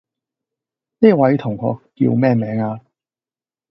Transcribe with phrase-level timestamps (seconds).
[0.97, 2.81] 呢位同學叫咩名呀?